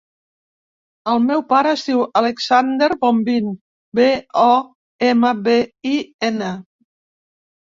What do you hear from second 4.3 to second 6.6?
o, ema, be, i, ena.